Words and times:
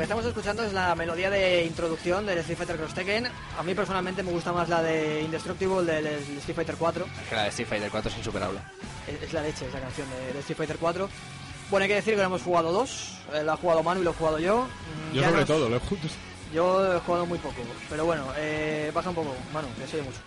estamos 0.00 0.24
escuchando 0.24 0.62
es 0.64 0.72
la 0.72 0.94
melodía 0.94 1.28
de 1.30 1.64
introducción 1.64 2.24
del 2.26 2.38
Street 2.38 2.56
Fighter 2.58 2.76
Cross 2.76 2.94
Tekken. 2.94 3.28
A 3.58 3.62
mí 3.62 3.74
personalmente 3.74 4.22
me 4.22 4.32
gusta 4.32 4.52
más 4.52 4.68
la 4.68 4.82
de 4.82 5.22
Indestructible 5.22 5.82
del 5.82 6.06
Street 6.38 6.56
Fighter 6.56 6.76
4. 6.78 7.06
Que 7.28 7.34
la 7.36 7.42
de 7.44 7.48
Street 7.50 7.68
Fighter 7.68 7.90
4 7.90 8.10
es 8.10 8.16
insuperable. 8.18 8.58
Es, 9.06 9.22
es 9.22 9.32
la 9.32 9.42
leche 9.42 9.66
esa 9.66 9.80
canción 9.80 10.08
de, 10.10 10.32
de 10.32 10.38
Street 10.40 10.56
Fighter 10.56 10.76
4. 10.78 11.08
Bueno, 11.70 11.82
hay 11.84 11.88
que 11.88 11.94
decir 11.96 12.14
que 12.14 12.18
lo 12.20 12.24
hemos 12.26 12.42
jugado 12.42 12.72
dos. 12.72 13.18
Eh, 13.32 13.42
lo 13.44 13.52
ha 13.52 13.56
jugado 13.56 13.82
Manu 13.82 14.00
y 14.00 14.04
lo 14.04 14.10
he 14.10 14.14
jugado 14.14 14.38
yo. 14.38 14.62
Mm, 15.10 15.14
Yo 15.14 15.20
ya 15.22 15.28
sobre 15.28 15.40
nos- 15.40 15.48
todo, 15.48 15.68
lo 15.68 15.76
he 15.76 15.80
juntos. 15.80 16.10
Yo 16.52 16.96
he 16.96 17.00
jugado 17.00 17.24
muy 17.26 17.38
poco, 17.38 17.54
pero 17.88 18.04
bueno, 18.04 18.26
eh, 18.36 18.90
baja 18.94 19.08
un 19.08 19.14
poco, 19.14 19.34
Manu, 19.54 19.68
que 19.78 19.86
se 19.86 19.96
oye 19.96 20.04
mucho. 20.04 20.18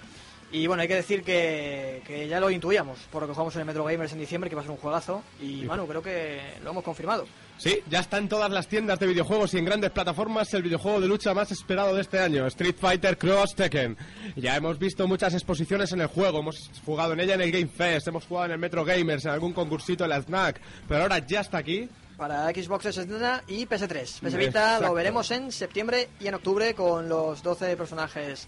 Y 0.52 0.68
bueno, 0.68 0.82
hay 0.82 0.88
que 0.88 0.96
decir 0.96 1.24
que, 1.24 2.02
que 2.06 2.28
ya 2.28 2.40
lo 2.40 2.50
intuíamos, 2.50 3.00
por 3.12 3.24
lo 3.24 3.28
que 3.28 3.34
jugamos 3.34 3.56
en 3.56 3.62
el 3.62 3.66
Metro 3.66 3.84
Gamers 3.84 4.14
en 4.14 4.20
diciembre, 4.20 4.50
que 4.50 4.56
va 4.56 4.62
a 4.62 4.64
ser 4.64 4.72
un 4.72 4.78
juegazo. 4.78 5.24
Y 5.42 5.64
Manu, 5.66 5.88
creo 5.88 6.02
que 6.02 6.40
lo 6.64 6.70
hemos 6.70 6.84
confirmado. 6.84 7.26
Sí, 7.58 7.80
ya 7.90 8.00
está 8.00 8.18
en 8.18 8.28
todas 8.28 8.52
las 8.52 8.68
tiendas 8.68 9.00
de 9.00 9.08
videojuegos 9.08 9.54
y 9.54 9.58
en 9.58 9.66
grandes 9.66 9.92
plataformas 9.92 10.54
el 10.54 10.64
videojuego 10.64 11.00
de 11.00 11.08
lucha 11.08 11.34
más 11.34 11.52
esperado 11.52 11.96
de 11.96 12.02
este 12.02 12.20
año, 12.20 12.46
Street 12.48 12.76
Fighter 12.78 13.18
Cross 13.18 13.56
Tekken. 13.56 13.98
Ya 14.36 14.56
hemos 14.58 14.78
visto 14.78 15.08
muchas 15.08 15.34
exposiciones 15.34 15.92
en 15.94 16.02
el 16.02 16.08
juego, 16.08 16.40
hemos 16.40 16.70
jugado 16.86 17.14
en 17.14 17.22
ella 17.22 17.36
en 17.36 17.42
el 17.42 17.52
Game 17.52 17.68
Fest, 17.68 18.08
hemos 18.08 18.26
jugado 18.26 18.48
en 18.48 18.52
el 18.54 18.60
Metro 18.60 18.84
Gamers, 18.84 19.24
en 19.26 19.32
algún 19.32 19.54
concursito 19.54 20.04
en 20.04 20.10
la 20.10 20.22
Snack, 20.22 20.60
pero 20.88 21.04
ahora 21.04 21.20
ya 21.20 21.42
está 21.42 21.58
aquí. 21.60 21.90
Para 22.18 22.48
Xbox 22.50 22.84
360 22.84 23.44
y 23.48 23.66
PS3. 23.66 24.04
PS 24.04 24.22
Vita 24.38 24.46
Exacto. 24.46 24.88
lo 24.88 24.94
veremos 24.94 25.32
en 25.32 25.52
septiembre 25.52 26.10
y 26.20 26.28
en 26.28 26.36
octubre 26.36 26.74
con 26.74 27.08
los 27.10 27.42
12 27.42 27.76
personajes 27.78 28.48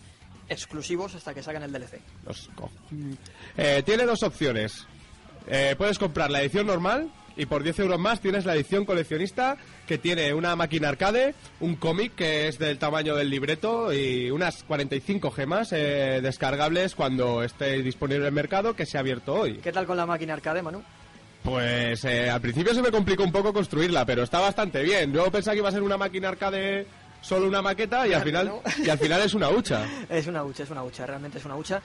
exclusivos 0.50 1.16
hasta 1.16 1.34
que 1.34 1.44
saquen 1.44 1.64
el 1.64 1.72
DLC. 1.72 2.00
Los 2.26 2.50
co- 2.56 2.70
Eh, 3.58 3.84
tiene 3.86 4.06
dos 4.06 4.24
opciones. 4.24 4.86
Eh, 5.48 5.76
puedes 5.78 5.98
comprar 6.00 6.30
la 6.30 6.42
edición 6.42 6.68
normal 6.68 7.10
y 7.38 7.46
por 7.46 7.64
10 7.64 7.80
euros 7.80 8.00
más 8.00 8.20
tienes 8.20 8.46
la 8.46 8.56
edición 8.56 8.84
coleccionista 8.84 9.58
que 9.88 9.98
tiene 9.98 10.34
una 10.34 10.56
máquina 10.56 10.90
arcade, 10.90 11.36
un 11.60 11.76
cómic 11.76 12.16
que 12.16 12.48
es 12.48 12.58
del 12.60 12.80
tamaño 12.80 13.16
del 13.16 13.30
libreto 13.30 13.94
y 13.94 14.30
unas 14.32 14.64
45 14.64 15.32
gemas 15.32 15.72
eh, 15.72 16.20
descargables 16.22 16.96
cuando 16.96 17.44
esté 17.44 17.82
disponible 17.84 18.22
en 18.24 18.28
el 18.28 18.32
mercado 18.34 18.76
que 18.76 18.86
se 18.86 18.98
ha 18.98 19.02
abierto 19.02 19.36
hoy. 19.36 19.60
¿Qué 19.64 19.72
tal 19.72 19.86
con 19.86 19.96
la 19.98 20.06
máquina 20.06 20.34
arcade, 20.34 20.62
Manu? 20.64 20.82
Pues 21.44 22.04
eh, 22.04 22.30
al 22.30 22.42
principio 22.42 22.74
se 22.74 22.82
me 22.82 22.92
complicó 22.92 23.24
un 23.24 23.32
poco 23.32 23.54
construirla, 23.54 24.06
pero 24.06 24.24
está 24.24 24.40
bastante 24.40 24.82
bien. 24.84 25.14
Yo 25.14 25.32
pensaba 25.32 25.54
que 25.54 25.60
iba 25.60 25.70
a 25.70 25.72
ser 25.72 25.84
una 25.84 25.96
máquina 25.96 26.28
arcade 26.30 26.86
solo 27.22 27.48
una 27.48 27.62
maqueta 27.62 28.08
y 28.08 28.14
al 28.14 28.24
final 28.24 28.46
No. 28.48 28.62
y 28.84 28.90
al 28.90 28.98
final 29.00 29.22
es 29.22 29.34
una 29.34 29.50
hucha. 29.50 29.86
Es 30.10 30.28
una 30.28 30.44
hucha, 30.44 30.64
es 30.64 30.70
una 30.70 30.84
hucha, 30.84 31.06
realmente 31.06 31.38
es 31.40 31.46
una 31.46 31.56
hucha. 31.56 31.82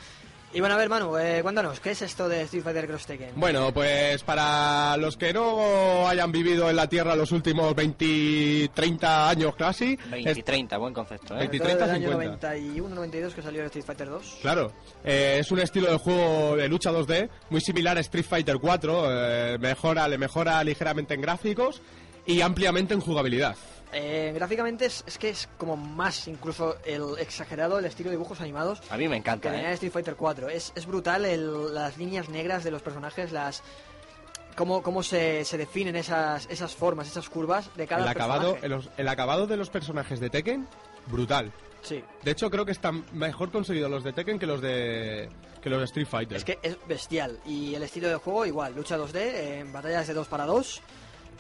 Y 0.54 0.60
bueno, 0.60 0.74
a 0.74 0.78
ver, 0.78 0.90
Manu, 0.90 1.16
eh, 1.16 1.38
cuéntanos, 1.42 1.80
¿qué 1.80 1.92
es 1.92 2.02
esto 2.02 2.28
de 2.28 2.42
Street 2.42 2.62
Fighter 2.62 2.86
Cross 2.86 3.06
Tekken? 3.06 3.30
Bueno, 3.36 3.72
pues 3.72 4.22
para 4.22 4.98
los 4.98 5.16
que 5.16 5.32
no 5.32 6.06
hayan 6.06 6.30
vivido 6.30 6.68
en 6.68 6.76
la 6.76 6.86
Tierra 6.90 7.16
los 7.16 7.32
últimos 7.32 7.74
20, 7.74 8.70
30 8.74 9.30
años 9.30 9.56
casi, 9.56 9.96
20 10.10 10.18
y 10.20 10.38
es- 10.40 10.44
30, 10.44 10.76
buen 10.76 10.92
concepto, 10.92 11.34
¿eh? 11.36 11.38
20 11.48 11.56
Sobre 11.56 11.70
todo 11.74 11.78
30, 11.78 11.86
del 11.86 11.94
año 11.94 12.18
50. 12.20 12.48
91, 12.48 12.94
92 12.94 13.34
que 13.34 13.40
salió 13.42 13.60
el 13.60 13.66
Street 13.68 13.84
Fighter 13.86 14.10
2. 14.10 14.38
claro, 14.42 14.72
eh, 15.02 15.38
es 15.40 15.50
un 15.50 15.58
estilo 15.60 15.90
de 15.90 15.96
juego 15.96 16.56
de 16.56 16.68
lucha 16.68 16.90
2D 16.92 17.30
muy 17.48 17.62
similar 17.62 17.96
a 17.96 18.00
Street 18.00 18.26
Fighter 18.28 18.58
4, 18.60 19.04
eh, 19.08 19.58
mejora, 19.58 20.06
le 20.06 20.18
mejora 20.18 20.62
ligeramente 20.62 21.14
en 21.14 21.22
gráficos 21.22 21.80
y 22.26 22.42
ampliamente 22.42 22.92
en 22.92 23.00
jugabilidad. 23.00 23.56
Eh, 23.92 24.32
gráficamente 24.34 24.86
es, 24.86 25.04
es 25.06 25.18
que 25.18 25.28
es 25.28 25.48
como 25.58 25.76
más 25.76 26.26
incluso 26.26 26.76
el 26.84 27.18
exagerado 27.18 27.78
el 27.78 27.84
estilo 27.84 28.08
de 28.10 28.16
dibujos 28.16 28.40
animados 28.40 28.80
A 28.90 28.96
mí 28.96 29.04
me 29.06 29.16
que 29.16 29.18
encanta, 29.18 29.50
tenía 29.50 29.70
¿eh? 29.70 29.74
Street 29.74 29.92
Fighter 29.92 30.16
4. 30.16 30.48
Es, 30.48 30.72
es 30.74 30.86
brutal 30.86 31.24
el- 31.26 31.74
las 31.74 31.98
líneas 31.98 32.28
negras 32.30 32.64
de 32.64 32.70
los 32.70 32.80
personajes, 32.80 33.32
las 33.32 33.62
cómo, 34.56 34.82
cómo 34.82 35.02
se, 35.02 35.44
se 35.44 35.58
definen 35.58 35.96
esas, 35.96 36.46
esas 36.50 36.74
formas, 36.74 37.06
esas 37.08 37.28
curvas 37.28 37.68
de 37.76 37.86
cada 37.86 38.02
El 38.02 38.08
acabado, 38.08 38.54
personaje. 38.54 38.88
el, 38.96 39.00
el 39.02 39.08
acabado 39.08 39.46
de 39.46 39.56
los 39.56 39.68
personajes 39.70 40.20
de 40.20 40.30
Tekken, 40.30 40.66
brutal. 41.08 41.52
Sí. 41.82 42.02
De 42.22 42.30
hecho, 42.30 42.48
creo 42.50 42.64
que 42.64 42.72
están 42.72 43.04
mejor 43.12 43.50
conseguidos 43.50 43.90
los 43.90 44.04
de 44.04 44.12
Tekken 44.12 44.38
que 44.38 44.46
los 44.46 44.60
de 44.60 45.28
que 45.62 45.68
los 45.70 45.78
de 45.80 45.84
Street 45.84 46.06
Fighter. 46.06 46.36
Es 46.38 46.44
que 46.44 46.58
es 46.62 46.76
bestial. 46.88 47.38
Y 47.46 47.74
el 47.74 47.82
estilo 47.82 48.08
de 48.08 48.16
juego 48.16 48.46
igual, 48.46 48.74
lucha 48.74 48.96
2D, 48.98 49.16
en 49.60 49.72
batallas 49.72 50.06
de 50.06 50.14
2 50.14 50.26
para 50.28 50.44
2. 50.46 50.80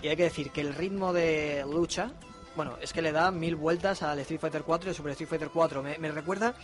Y 0.02 0.08
hay 0.08 0.16
que 0.16 0.24
decir 0.24 0.50
que 0.50 0.60
el 0.60 0.74
ritmo 0.74 1.12
de 1.12 1.64
lucha, 1.68 2.10
bueno, 2.56 2.76
es 2.80 2.92
que 2.92 3.02
le 3.02 3.12
da 3.12 3.30
mil 3.30 3.56
vueltas 3.56 4.02
al 4.02 4.18
Street 4.20 4.40
Fighter 4.40 4.62
4 4.62 4.90
y 4.90 4.94
sobre 4.94 5.12
Street 5.12 5.28
Fighter 5.28 5.50
4. 5.52 5.82
Me, 5.82 5.98
me 5.98 6.10
recuerda 6.10 6.54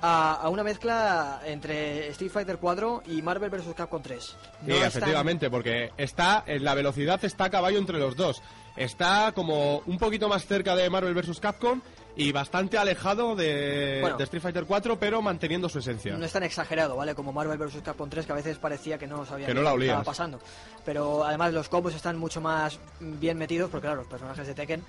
a, 0.00 0.34
a 0.34 0.48
una 0.48 0.62
mezcla 0.64 1.40
entre 1.44 2.08
Street 2.08 2.30
Fighter 2.30 2.58
4 2.58 3.02
y 3.06 3.22
Marvel 3.22 3.50
vs. 3.50 3.74
Capcom 3.76 4.02
3. 4.02 4.22
Sí, 4.24 4.36
tan- 4.66 4.82
efectivamente, 4.82 5.50
porque 5.50 5.92
está 5.96 6.42
en 6.46 6.64
la 6.64 6.74
velocidad 6.74 7.24
está 7.24 7.44
a 7.44 7.50
caballo 7.50 7.78
entre 7.78 7.98
los 7.98 8.16
dos. 8.16 8.42
Está 8.76 9.32
como 9.34 9.78
un 9.86 9.98
poquito 9.98 10.28
más 10.28 10.46
cerca 10.46 10.74
de 10.74 10.88
Marvel 10.88 11.14
vs. 11.14 11.38
Capcom 11.40 11.80
y 12.16 12.30
bastante 12.32 12.76
alejado 12.78 13.34
de, 13.36 13.98
Bueno. 14.02 14.16
de 14.18 14.24
Street 14.24 14.42
Fighter 14.42 14.64
4, 14.66 14.98
pero 14.98 15.22
manteniendo 15.22 15.68
su 15.68 15.78
esencia. 15.78 16.14
No 16.16 16.24
es 16.26 16.32
tan 16.32 16.42
exagerado, 16.42 16.96
¿vale? 16.96 17.14
Como 17.14 17.32
Marvel 17.32 17.56
vs. 17.58 17.82
Capcom 17.82 18.08
3, 18.10 18.26
que 18.26 18.32
a 18.32 18.34
veces 18.34 18.58
parecía 18.58 18.98
que 18.98 19.06
no 19.06 19.24
sabía 19.24 19.46
Que 19.46 19.54
no 19.54 19.62
la 19.62 19.72
olías. 19.74 19.90
estaba 19.92 20.04
pasando. 20.04 20.38
Pero 20.84 21.24
además 21.24 21.52
los 21.52 21.68
combos 21.68 21.94
están 21.94 22.18
mucho 22.18 22.40
más 22.40 22.78
bien 23.00 23.38
metidos, 23.38 23.70
porque 23.70 23.86
claro, 23.86 24.00
los 24.02 24.10
personajes 24.10 24.46
de 24.46 24.54
Tekken, 24.54 24.82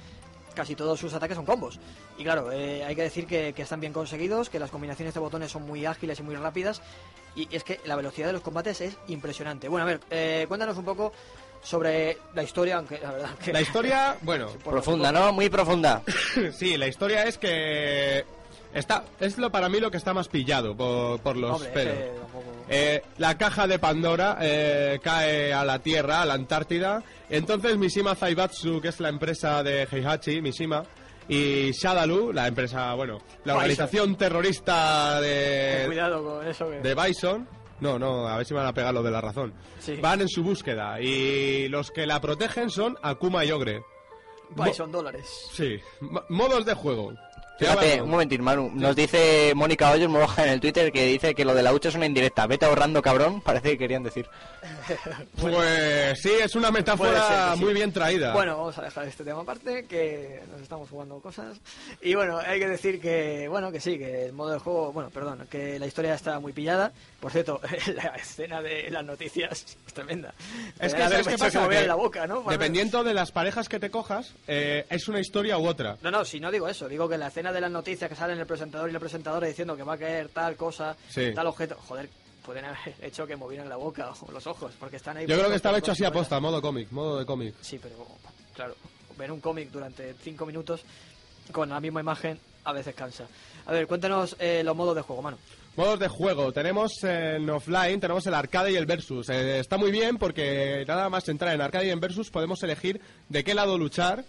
casi 0.54 0.76
todos 0.76 1.00
sus 1.00 1.14
ataques 1.14 1.36
son 1.36 1.46
combos. 1.46 1.80
Y 2.18 2.24
claro, 2.24 2.52
eh, 2.52 2.84
hay 2.84 2.96
que 2.96 3.04
decir 3.04 3.26
que, 3.26 3.54
que 3.54 3.64
están 3.64 3.80
bien 3.80 3.94
conseguidos, 3.94 4.50
que 4.50 4.60
las 4.60 4.72
combinaciones 4.72 5.14
de 5.14 5.20
botones 5.20 5.52
son 5.52 5.64
muy 5.64 5.86
ágiles 5.86 6.20
y 6.20 6.24
muy 6.24 6.36
rápidas. 6.36 6.82
Y 7.36 7.48
es 7.56 7.64
que 7.64 7.80
la 7.86 7.96
velocidad 7.96 8.28
de 8.28 8.34
los 8.34 8.42
combates 8.42 8.82
es 8.82 8.98
impresionante. 9.08 9.68
Bueno, 9.68 9.86
a 9.86 9.88
ver, 9.88 10.00
eh, 10.12 10.46
cuéntanos 10.48 10.78
un 10.78 10.86
poco 10.86 11.12
sobre 11.64 12.18
la 12.36 12.44
historia, 12.44 12.78
aunque 12.78 13.00
la 13.00 13.12
verdad 13.12 13.30
que... 13.44 13.54
La 13.54 13.62
historia, 13.62 14.18
bueno, 14.22 14.50
Profunda, 14.64 15.12
¿no? 15.12 15.32
Muy 15.32 15.50
profunda. 15.50 16.04
sí, 16.54 16.78
la 16.78 16.88
historia 16.88 17.24
es 17.24 17.38
que 17.38 18.26
está 18.74 19.06
es 19.20 19.38
lo 19.38 19.52
para 19.52 19.70
mí 19.70 19.80
lo 19.80 19.90
que 19.92 19.98
está 19.98 20.14
más 20.14 20.28
pillado 20.28 20.76
por, 20.76 21.20
por 21.22 21.38
los 21.38 21.52
Hombre, 21.56 21.70
pelos. 21.72 21.96
Eh, 22.70 23.02
la 23.18 23.38
caja 23.38 23.68
de 23.68 23.78
Pandora 23.80 24.38
eh, 24.42 25.00
cae 25.04 25.54
a 25.54 25.64
la 25.66 25.80
Tierra, 25.80 26.22
a 26.22 26.26
la 26.26 26.34
Antártida. 26.34 27.04
Entonces 27.30 27.78
Mishima 27.78 28.16
Zaibatsu, 28.16 28.82
que 28.82 28.88
es 28.90 29.00
la 29.00 29.10
empresa 29.10 29.62
de 29.64 29.88
Heihachi, 29.92 30.42
Mishima, 30.42 30.84
y 31.28 31.72
Shadaloo, 31.72 32.32
la 32.34 32.48
empresa, 32.48 32.94
bueno, 32.96 33.20
la 33.46 33.54
Bison. 33.54 33.58
organización 33.58 34.16
terrorista 34.16 35.20
de, 35.22 35.84
cuidado 35.86 36.24
con 36.24 36.48
eso. 36.48 36.70
Que... 36.70 36.78
de 36.80 36.96
Bison. 36.96 37.48
No, 37.80 38.00
no, 38.00 38.28
a 38.28 38.38
ver 38.38 38.46
si 38.46 38.54
me 38.54 38.60
van 38.62 38.70
a 38.70 38.74
pegar 38.74 38.94
lo 38.94 39.04
de 39.04 39.12
la 39.12 39.20
razón. 39.20 39.54
Sí. 39.80 39.96
Van 40.02 40.22
en 40.22 40.30
su 40.30 40.42
búsqueda 40.44 41.02
y 41.02 41.68
los 41.68 41.92
que 41.92 42.06
la 42.08 42.22
protegen 42.22 42.70
son 42.70 42.98
Akuma 43.02 43.44
y 43.44 43.52
Ogre. 43.52 43.84
Bison 44.56 44.92
dólares. 44.92 45.26
Sí, 45.52 45.80
mo- 46.00 46.24
modos 46.30 46.66
de 46.66 46.74
juego. 46.76 47.14
Fíjate, 47.58 48.02
un 48.02 48.10
momentín, 48.10 48.42
Manu. 48.42 48.72
Nos 48.74 48.96
dice 48.96 49.54
Mónica 49.56 49.92
Hoyos, 49.92 50.10
me 50.10 50.20
baja 50.20 50.44
en 50.44 50.50
el 50.54 50.60
Twitter, 50.60 50.92
que 50.92 51.06
dice 51.06 51.36
que 51.36 51.46
lo 51.46 51.54
de 51.54 51.62
la 51.62 51.72
hucha 51.72 51.90
es 51.90 51.96
una 51.96 52.08
indirecta. 52.08 52.48
Vete 52.48 52.66
ahorrando, 52.66 53.02
cabrón. 53.02 53.42
Parece 53.42 53.72
que 53.72 53.78
querían 53.78 54.04
decir. 54.04 54.28
Pues 55.40 56.22
sí, 56.22 56.32
es 56.42 56.56
una 56.56 56.68
ser 56.68 56.74
metáfora 56.74 57.52
que 57.52 57.58
sí. 57.58 57.64
muy 57.64 57.74
bien 57.74 57.92
traída. 57.92 58.34
Bueno, 58.34 58.58
vamos 58.58 58.78
a 58.78 58.84
dejar 58.84 59.08
este 59.08 59.24
tema 59.24 59.42
aparte, 59.42 59.86
que 59.86 60.42
nos 60.52 60.62
estamos 60.62 60.90
jugando 60.90 61.20
cosas. 61.20 61.60
Y 62.02 62.16
bueno, 62.16 62.38
hay 62.38 62.60
que 62.60 62.68
decir 62.68 63.00
que, 63.00 63.48
bueno, 63.50 63.72
que 63.72 63.80
sí, 63.80 63.98
que 63.98 64.26
el 64.26 64.34
modo 64.34 64.52
de 64.52 64.60
juego, 64.60 64.92
bueno, 64.92 65.10
perdón, 65.10 65.48
que 65.50 65.80
la 65.80 65.86
historia 65.86 66.14
está 66.14 66.40
muy 66.40 66.54
pillada. 66.54 66.92
Por 67.20 67.32
cierto, 67.32 67.62
la 67.96 68.16
escena 68.16 68.62
de 68.62 68.90
las 68.90 69.04
noticias 69.04 69.52
es 69.88 69.94
tremenda. 69.94 70.34
Es 70.80 70.94
que, 70.94 71.02
Podrían 71.02 71.10
¿sabes 71.10 71.28
qué 71.28 71.38
pasa? 71.38 71.68
Que 71.68 71.88
la 71.88 71.96
boca, 71.96 72.28
¿no? 72.28 72.44
Dependiendo 72.44 73.04
de 73.04 73.14
las 73.14 73.32
parejas 73.32 73.70
que 73.70 73.80
te 73.80 73.90
cojas, 73.90 74.34
eh, 74.48 74.86
es 74.90 75.08
una 75.08 75.20
historia 75.20 75.58
u 75.58 75.68
otra. 75.68 75.98
No, 76.02 76.12
no, 76.12 76.26
si 76.26 76.40
no 76.40 76.52
digo 76.52 76.68
eso, 76.68 76.88
digo 76.88 77.10
que 77.10 77.18
la 77.18 77.28
escena 77.28 77.43
de 77.52 77.62
las 77.62 77.72
noticias 77.72 78.10
que 78.10 78.16
salen 78.16 78.40
el 78.40 78.46
presentador 78.46 78.90
y 78.90 78.94
la 78.94 79.00
presentadora 79.00 79.48
diciendo 79.48 79.76
que 79.76 79.84
va 79.84 79.94
a 79.94 79.98
caer 79.98 80.30
tal 80.30 80.56
cosa, 80.56 80.96
Sí. 81.10 81.32
tal 81.34 81.48
objeto, 81.48 81.76
joder, 81.88 82.08
pueden 82.46 82.66
haber 82.66 82.78
hecho 83.02 83.26
que 83.28 83.36
movieran 83.36 83.68
la 83.68 83.76
boca 83.76 84.12
o 84.22 84.32
los 84.32 84.46
ojos, 84.48 84.74
porque 84.80 84.98
están 84.98 85.18
ahí... 85.18 85.26
Yo 85.28 85.36
creo 85.38 85.50
que 85.50 85.56
estaba 85.56 85.78
hecho 85.80 85.92
así 85.92 86.04
cosas 86.04 86.12
aposta, 86.16 86.40
modo 86.40 86.62
cómic, 86.62 86.92
modo 86.92 87.20
de 87.20 87.26
cómic. 87.26 87.56
Sí, 87.62 87.80
pero 87.82 87.96
claro, 88.54 88.76
ver 89.18 89.32
un 89.32 89.40
cómic 89.42 89.70
durante 89.72 90.14
cinco 90.22 90.46
minutos 90.46 90.82
con 91.52 91.70
la 91.70 91.80
misma 91.80 92.00
imagen 92.02 92.40
a 92.66 92.72
veces 92.72 92.96
cansa. 92.96 93.26
A 93.66 93.72
ver, 93.74 93.88
cuéntanos 93.88 94.36
eh, 94.40 94.62
los 94.64 94.76
modos 94.76 94.96
de 94.96 95.02
juego, 95.02 95.22
mano. 95.22 95.38
Modos 95.76 96.00
de 96.00 96.08
juego, 96.08 96.52
tenemos 96.54 97.04
en 97.04 97.50
offline, 97.50 98.00
tenemos 98.00 98.26
el 98.28 98.34
arcade 98.36 98.72
y 98.72 98.76
el 98.76 98.86
versus. 98.86 99.28
Eh, 99.30 99.60
está 99.60 99.76
muy 99.78 99.92
bien 99.92 100.18
porque 100.18 100.86
nada 100.88 101.10
más 101.10 101.28
entrar 101.30 101.54
en 101.56 101.62
arcade 101.62 101.88
y 101.88 101.90
en 101.90 102.00
versus 102.00 102.30
podemos 102.30 102.62
elegir 102.62 103.02
de 103.30 103.44
qué 103.44 103.54
lado 103.56 103.78
luchar. 103.78 104.24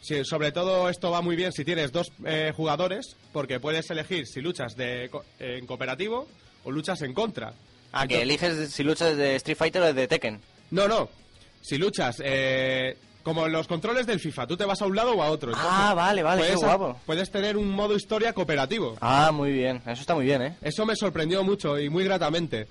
Sí, 0.00 0.24
sobre 0.24 0.52
todo 0.52 0.88
esto 0.88 1.10
va 1.10 1.20
muy 1.22 1.36
bien 1.36 1.52
si 1.52 1.64
tienes 1.64 1.92
dos 1.92 2.12
eh, 2.24 2.52
jugadores, 2.56 3.16
porque 3.32 3.60
puedes 3.60 3.90
elegir 3.90 4.26
si 4.26 4.40
luchas 4.40 4.76
de, 4.76 5.10
en 5.38 5.66
cooperativo 5.66 6.26
o 6.64 6.70
luchas 6.70 7.02
en 7.02 7.14
contra. 7.14 7.52
Ah, 7.92 8.06
que 8.06 8.22
eliges 8.22 8.70
si 8.72 8.84
luchas 8.84 9.16
de 9.16 9.36
Street 9.36 9.56
Fighter 9.56 9.82
o 9.82 9.92
de 9.92 10.06
Tekken. 10.06 10.40
No, 10.70 10.86
no. 10.86 11.08
Si 11.60 11.78
luchas, 11.78 12.22
eh, 12.24 12.96
como 13.22 13.46
en 13.46 13.52
los 13.52 13.66
controles 13.66 14.06
del 14.06 14.20
FIFA, 14.20 14.46
tú 14.46 14.56
te 14.56 14.64
vas 14.64 14.80
a 14.80 14.86
un 14.86 14.94
lado 14.94 15.12
o 15.12 15.22
a 15.22 15.30
otro. 15.30 15.52
Ah, 15.54 15.92
vale, 15.94 16.22
vale, 16.22 16.42
qué 16.42 16.48
puedes, 16.48 16.62
guapo. 16.62 17.00
puedes 17.04 17.30
tener 17.30 17.56
un 17.56 17.68
modo 17.70 17.96
historia 17.96 18.32
cooperativo. 18.32 18.96
Ah, 19.00 19.32
muy 19.32 19.52
bien. 19.52 19.82
Eso 19.86 20.00
está 20.00 20.14
muy 20.14 20.24
bien, 20.24 20.42
¿eh? 20.42 20.56
Eso 20.62 20.86
me 20.86 20.94
sorprendió 20.96 21.42
mucho 21.42 21.78
y 21.78 21.88
muy 21.88 22.04
gratamente. 22.04 22.68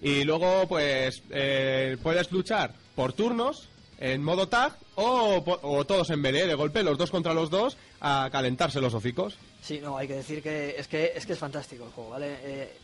Y 0.00 0.24
luego, 0.24 0.66
pues, 0.66 1.22
eh, 1.30 1.96
puedes 2.02 2.32
luchar 2.32 2.72
por 2.94 3.12
turnos 3.12 3.68
en 4.00 4.22
modo 4.24 4.48
tag 4.48 4.76
o, 4.96 5.44
o 5.62 5.84
todos 5.84 6.10
en 6.10 6.20
melee 6.20 6.46
de 6.46 6.54
golpe, 6.54 6.82
los 6.82 6.98
dos 6.98 7.10
contra 7.10 7.34
los 7.34 7.50
dos, 7.50 7.76
a 8.00 8.28
calentarse 8.32 8.80
los 8.80 8.94
hocicos. 8.94 9.36
Sí, 9.62 9.78
no, 9.80 9.96
hay 9.96 10.08
que 10.08 10.14
decir 10.14 10.42
que 10.42 10.74
es 10.78 10.88
que 10.88 11.12
es, 11.14 11.26
que 11.26 11.34
es 11.34 11.38
fantástico 11.38 11.84
el 11.84 11.90
juego, 11.92 12.10
¿vale? 12.10 12.36
Eh, 12.42 12.76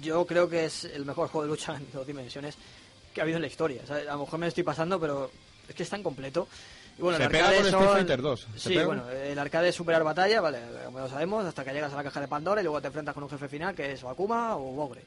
yo 0.00 0.26
creo 0.26 0.48
que 0.48 0.64
es 0.64 0.84
el 0.84 1.04
mejor 1.04 1.28
juego 1.28 1.44
de 1.44 1.48
lucha 1.50 1.76
en 1.76 1.86
dos 1.92 2.06
dimensiones 2.06 2.56
que 3.14 3.20
ha 3.20 3.24
habido 3.24 3.36
en 3.36 3.42
la 3.42 3.48
historia. 3.48 3.82
A 3.88 4.12
lo 4.14 4.18
mejor 4.24 4.38
me 4.38 4.46
estoy 4.46 4.62
pasando, 4.64 4.98
pero 5.00 5.30
es 5.68 5.74
que 5.74 5.82
es 5.82 5.88
tan 5.90 6.02
completo. 6.02 6.48
Y 6.98 7.02
bueno, 7.02 7.16
Se 7.18 7.24
el 7.24 7.30
pega 7.30 7.48
arcade 7.48 7.70
con 7.70 7.80
Street 7.80 7.92
Fighter 7.92 8.22
2, 8.22 8.40
se 8.54 8.58
Sí, 8.58 8.68
pega. 8.74 8.86
bueno, 8.86 9.08
el 9.10 9.38
arcade 9.38 9.68
es 9.70 9.74
superar 9.74 10.04
batalla, 10.04 10.40
vale, 10.40 10.58
como 10.84 10.98
lo 11.00 11.08
sabemos, 11.08 11.44
hasta 11.46 11.64
que 11.64 11.72
llegas 11.72 11.92
a 11.92 11.96
la 11.96 12.02
caja 12.04 12.20
de 12.20 12.28
Pandora 12.28 12.60
y 12.60 12.64
luego 12.64 12.80
te 12.80 12.88
enfrentas 12.88 13.14
con 13.14 13.22
un 13.24 13.30
jefe 13.30 13.48
final 13.48 13.74
que 13.74 13.92
es 13.92 14.04
Akuma 14.04 14.56
o 14.56 14.60
Bogre. 14.72 15.02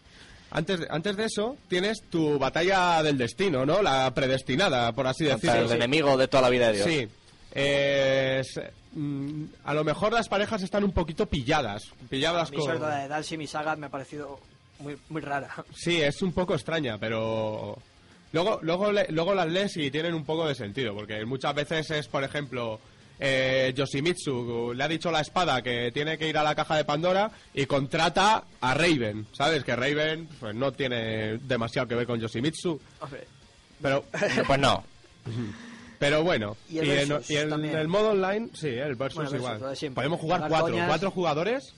Antes 0.56 0.80
de, 0.82 0.88
antes 0.90 1.18
de 1.18 1.26
eso, 1.26 1.58
tienes 1.68 2.04
tu 2.10 2.38
batalla 2.38 3.02
del 3.02 3.18
destino, 3.18 3.66
¿no? 3.66 3.82
La 3.82 4.14
predestinada, 4.14 4.92
por 4.92 5.08
así 5.08 5.26
decirlo. 5.26 5.62
el 5.66 5.72
enemigo 5.72 6.16
de 6.16 6.28
toda 6.28 6.44
la 6.44 6.50
vida 6.50 6.68
de 6.68 6.74
Dios. 6.74 6.88
Sí. 6.88 7.08
Eh, 7.56 8.38
es- 8.42 8.62
mm, 8.94 9.46
a 9.66 9.74
lo 9.74 9.84
mejor 9.84 10.14
las 10.14 10.30
parejas 10.30 10.62
están 10.62 10.84
un 10.84 10.92
poquito 10.92 11.26
pilladas. 11.26 11.84
Pilladas 12.10 12.50
A 12.50 12.52
mí, 12.52 12.58
con... 12.58 12.80
la 12.80 12.98
de 13.00 13.08
Dalsim 13.08 13.42
y 13.42 13.48
Sagat 13.48 13.78
me 13.80 13.88
ha 13.88 13.90
parecido 13.90 14.40
muy, 14.80 14.96
muy 15.10 15.22
rara. 15.22 15.50
Sí, 15.76 16.02
es 16.02 16.22
un 16.22 16.34
poco 16.34 16.54
extraña, 16.54 16.98
pero 17.00 17.78
luego 18.32 18.60
luego 18.62 18.92
luego 19.10 19.34
las 19.36 19.48
lees 19.48 19.78
y 19.78 19.90
tienen 19.92 20.14
un 20.14 20.24
poco 20.26 20.48
de 20.48 20.56
sentido, 20.56 20.94
porque 20.94 21.26
muchas 21.26 21.54
veces 21.56 21.90
es, 21.92 22.08
por 22.08 22.24
ejemplo, 22.24 22.80
eh, 23.26 23.72
Yoshimitsu 23.74 24.74
le 24.76 24.84
ha 24.84 24.88
dicho 24.90 25.08
a 25.08 25.14
la 25.14 25.22
espada 25.22 25.62
que 25.62 25.92
tiene 25.94 26.18
que 26.18 26.28
ir 26.28 26.38
a 26.38 26.44
la 26.44 26.56
caja 26.56 26.76
de 26.76 26.84
Pandora 26.84 27.32
y 27.54 27.66
contrata 27.66 28.44
a 28.60 28.74
Raven, 28.74 29.28
¿sabes? 29.32 29.64
Que 29.64 29.76
Raven 29.78 30.28
pues 30.42 30.54
no 30.54 30.74
tiene 30.74 31.38
demasiado 31.38 31.88
que 31.88 31.96
ver 31.96 32.06
con 32.06 32.20
Yoshimitsu, 32.20 32.80
Hombre, 33.00 33.24
pero 33.82 34.04
Pues 34.48 34.60
no. 34.60 34.84
pero 36.00 36.22
bueno, 36.24 36.58
Y 36.70 36.80
el 36.80 36.90
en, 37.12 37.22
y 37.30 37.36
el 37.68 37.88
modo 37.88 38.10
online, 38.10 38.50
sí, 38.54 38.68
el 38.68 38.96
versus 38.96 39.30
Bueno, 39.30 39.32
versus, 39.62 39.84
igual. 39.84 39.94
Podemos 39.96 40.20
jugar 40.20 40.48
cuatro, 40.50 40.68
coñas. 40.72 40.88
cuatro 40.90 41.12
jugadores. 41.12 41.74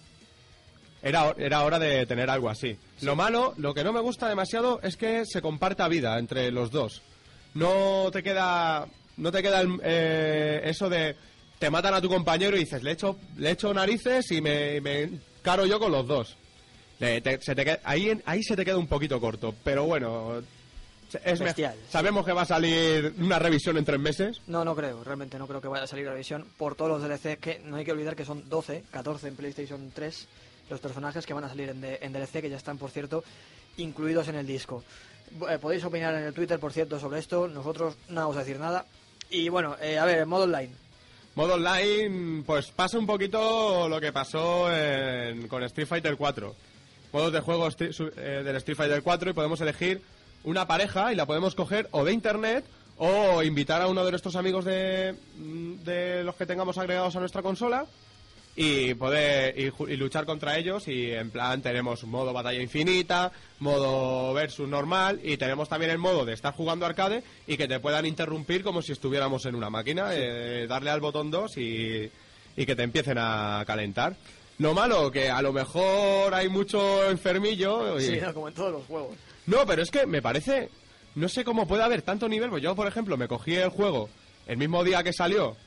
Era, 1.04 1.36
era 1.38 1.62
hora 1.64 1.78
de 1.78 2.08
tener 2.08 2.32
algo 2.32 2.50
así. 2.50 2.76
Lo 3.02 3.16
malo, 3.16 3.54
lo 3.58 3.76
que 3.76 3.84
no 3.84 3.94
me 3.94 4.00
gusta 4.00 4.28
demasiado 4.28 4.80
es 4.82 4.98
que 4.98 5.24
se 5.28 5.40
comparta 5.44 5.88
vida 5.88 6.18
entre 6.18 6.50
los 6.50 6.72
dos. 6.72 7.04
No 7.54 8.10
te 8.12 8.24
queda, 8.24 8.88
no 9.18 9.32
te 9.32 9.44
queda 9.44 9.62
el- 9.62 9.80
eh, 9.84 10.62
eso 10.64 10.90
de 10.90 11.16
te 11.60 11.70
matan 11.70 11.94
a 11.94 12.02
tu 12.02 12.10
compañero 12.10 12.56
y 12.56 12.62
dices 12.62 12.84
le 12.84 12.92
echo, 12.92 13.18
le 13.38 13.52
echo 13.52 13.74
narices 13.74 14.30
y 14.32 14.42
me, 14.42 14.82
me 14.82 15.10
caro 15.42 15.66
yo 15.66 15.80
con 15.80 15.92
los 15.92 16.08
dos. 16.08 16.36
Le- 17.00 17.22
te- 17.22 17.42
se 17.42 17.54
te 17.56 17.80
ahí, 17.84 18.22
ahí 18.26 18.44
se 18.44 18.56
te 18.56 18.64
queda 18.66 18.78
un 18.78 18.88
poquito 18.88 19.20
corto, 19.20 19.54
pero 19.64 19.86
bueno. 19.86 20.42
Es 21.24 21.40
Bestial. 21.40 21.76
Sabemos 21.90 22.26
que 22.26 22.34
va 22.34 22.42
a 22.42 22.46
salir 22.46 23.14
una 23.20 23.40
revisión 23.40 23.78
en 23.78 23.86
tres 23.86 24.00
meses. 24.00 24.42
No, 24.48 24.66
no 24.66 24.76
creo, 24.76 25.02
realmente 25.04 25.38
no 25.40 25.48
creo 25.48 25.62
que 25.62 25.68
vaya 25.70 25.84
a 25.84 25.88
salir 25.88 26.06
la 26.08 26.14
visión 26.14 26.46
por 26.58 26.76
todos 26.76 26.92
los 27.00 27.02
DLC 27.08 27.38
que 27.40 27.60
no 27.64 27.78
hay 27.78 27.86
que 27.86 27.92
olvidar 27.94 28.16
que 28.18 28.26
son 28.26 28.50
12, 28.50 28.84
14 28.92 29.28
en 29.30 29.36
PlayStation 29.36 29.92
3 29.94 30.28
los 30.70 30.80
personajes 30.82 31.26
que 31.26 31.34
van 31.34 31.44
a 31.44 31.50
salir 31.50 31.70
en, 31.70 31.80
de- 31.80 32.00
en 32.02 32.12
DLC 32.12 32.42
que 32.42 32.50
ya 32.50 32.58
están, 32.58 32.78
por 32.78 32.90
cierto, 32.92 33.24
incluidos 33.78 34.28
en 34.28 34.36
el 34.36 34.48
disco. 34.48 34.84
Eh, 35.50 35.58
podéis 35.60 35.84
opinar 35.86 36.14
en 36.16 36.24
el 36.24 36.34
Twitter, 36.34 36.60
por 36.60 36.74
cierto, 36.74 37.00
sobre 37.00 37.20
esto, 37.20 37.48
nosotros 37.48 37.96
no 38.10 38.22
vamos 38.22 38.36
a 38.38 38.40
decir 38.40 38.60
nada. 38.60 38.86
Y 39.30 39.48
bueno, 39.50 39.76
eh, 39.82 39.98
a 39.98 40.06
ver, 40.06 40.20
en 40.20 40.28
modo 40.28 40.44
online. 40.44 40.72
Modo 41.36 41.56
online, 41.56 42.44
pues 42.46 42.72
pasa 42.72 42.98
un 42.98 43.06
poquito 43.06 43.90
lo 43.90 44.00
que 44.00 44.14
pasó 44.14 44.74
en- 44.74 45.48
con 45.50 45.64
Street 45.64 45.88
Fighter 45.88 46.16
4. 46.16 46.56
Modos 47.12 47.34
de 47.34 47.42
juego 47.42 47.68
eh, 47.68 48.42
del 48.44 48.56
Street 48.58 48.78
Fighter 48.78 49.04
4 49.04 49.30
y 49.32 49.34
podemos 49.34 49.60
elegir 49.62 50.02
una 50.46 50.66
pareja 50.66 51.12
y 51.12 51.16
la 51.16 51.26
podemos 51.26 51.54
coger 51.56 51.88
o 51.92 52.06
de 52.06 52.14
internet 52.14 52.64
o 52.98 53.44
invitar 53.44 53.82
a 53.82 53.88
uno 53.88 54.06
de 54.06 54.12
nuestros 54.12 54.36
amigos 54.38 54.64
de, 54.64 55.16
mm, 55.38 55.74
de 55.84 56.24
los 56.24 56.36
que 56.36 56.46
tengamos 56.46 56.78
agregados 56.78 57.16
a 57.16 57.20
nuestra 57.20 57.42
consola 57.42 57.86
y 58.58 58.94
poder 58.94 59.54
y, 59.60 59.96
luchar 59.98 60.26
contra 60.26 60.58
ellos 60.58 60.88
y 60.88 61.12
en 61.12 61.30
plan 61.30 61.62
tenemos 61.62 62.04
modo 62.06 62.32
batalla 62.32 62.62
infinita, 62.62 63.32
modo 63.60 64.34
versus 64.34 64.68
normal 64.70 65.20
y 65.24 65.36
tenemos 65.38 65.68
también 65.68 65.92
el 65.92 65.98
modo 65.98 66.24
de 66.26 66.34
estar 66.34 66.54
jugando 66.54 66.86
arcade 66.86 67.24
y 67.48 67.58
que 67.58 67.68
te 67.68 67.80
puedan 67.82 68.06
interrumpir 68.06 68.64
como 68.64 68.82
si 68.82 68.94
estuviéramos 68.94 69.46
en 69.46 69.56
una 69.56 69.70
máquina, 69.70 70.10
eh, 70.14 70.68
darle 70.68 70.90
al 70.90 71.02
botón 71.02 71.32
2 71.32 71.58
y, 71.58 72.10
y 72.56 72.66
que 72.66 72.76
te 72.76 72.84
empiecen 72.84 73.18
a 73.20 73.64
calentar. 73.68 74.16
Lo 74.60 74.74
malo 74.74 75.12
que 75.12 75.30
a 75.30 75.42
lo 75.42 75.52
mejor 75.52 76.34
hay 76.34 76.48
mucho 76.48 77.10
enfermillo 77.10 78.00
y- 78.00 78.04
Sí, 78.04 78.20
no, 78.22 78.34
como 78.34 78.48
en 78.48 78.54
todos 78.54 78.72
los 78.72 78.86
juegos. 78.86 79.18
no, 79.48 79.66
pero 79.66 79.82
es 79.82 79.92
que 79.92 80.06
me 80.06 80.22
parece. 80.22 80.70
No 81.16 81.28
sé 81.28 81.44
cómo 81.44 81.68
puede 81.68 81.84
haber 81.84 82.02
tanto 82.04 82.30
nivel. 82.30 82.50
Pues 82.50 82.64
yo, 82.64 82.74
por 82.76 82.88
ejemplo, 82.88 83.18
me 83.18 83.28
cogí 83.28 83.56
el 83.56 83.70
juego 83.70 84.10
el 84.48 84.56
mismo 84.58 84.82
día 84.86 85.04
que 85.04 85.12
salió. 85.12 85.58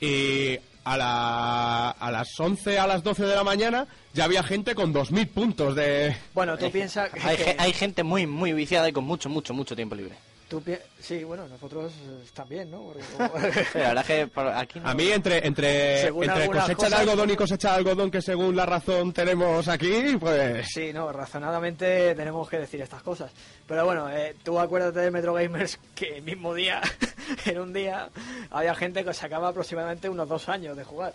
Y 0.00 0.58
a, 0.84 0.96
la, 0.96 1.90
a 1.90 2.10
las 2.10 2.28
11, 2.38 2.78
a 2.78 2.86
las 2.86 3.02
12 3.02 3.24
de 3.24 3.34
la 3.34 3.42
mañana, 3.44 3.86
ya 4.12 4.24
había 4.24 4.42
gente 4.42 4.74
con 4.74 4.92
2.000 4.94 5.28
puntos 5.28 5.74
de. 5.74 6.14
Bueno, 6.34 6.56
tú 6.58 6.70
piensas 6.72 7.10
que... 7.10 7.20
Hay, 7.20 7.36
ge- 7.36 7.56
hay 7.58 7.72
gente 7.72 8.02
muy, 8.02 8.26
muy 8.26 8.52
viciada 8.52 8.88
y 8.88 8.92
con 8.92 9.04
mucho, 9.04 9.28
mucho, 9.28 9.54
mucho 9.54 9.74
tiempo 9.74 9.94
libre. 9.94 10.14
Tú 10.48 10.62
sí, 11.00 11.24
bueno, 11.24 11.48
nosotros 11.48 11.92
eh, 11.92 12.24
también, 12.34 12.70
¿no? 12.70 12.82
Porque 12.82 13.02
como- 13.16 13.40
Sí, 13.72 13.78
la 13.78 13.88
verdad 13.88 13.98
es 13.98 14.06
que 14.06 14.26
por 14.28 14.46
aquí 14.48 14.80
no- 14.80 14.88
A 14.88 14.94
mí, 14.94 15.08
entre, 15.10 15.46
entre, 15.46 16.10
cosecha 16.10 16.88
de 16.88 16.94
algodón 16.96 17.30
y 17.30 17.36
cosecha 17.36 17.70
de 17.70 17.76
algodón, 17.76 18.10
que 18.10 18.22
según 18.22 18.54
la 18.56 18.66
razón 18.66 19.12
tenemos 19.12 19.66
aquí, 19.68 20.16
pues. 20.18 20.66
Sí, 20.72 20.92
no, 20.92 21.10
razonadamente 21.12 22.14
tenemos 22.14 22.48
que 22.48 22.58
decir 22.58 22.80
estas 22.80 23.02
cosas. 23.02 23.30
Pero 23.66 23.84
bueno, 23.84 24.08
eh, 24.10 24.34
tú 24.42 24.58
acuérdate 24.58 25.00
de 25.00 25.10
Metro 25.10 25.34
Gamers 25.34 25.78
que 25.94 26.16
el 26.18 26.22
mismo 26.22 26.54
día, 26.54 26.80
en 27.46 27.58
un 27.58 27.72
día, 27.72 28.08
había 28.50 28.74
gente 28.74 29.04
que 29.04 29.14
sacaba 29.14 29.48
aproximadamente 29.48 30.08
unos 30.08 30.28
dos 30.28 30.48
años 30.48 30.76
de 30.76 30.84
jugar. 30.84 31.12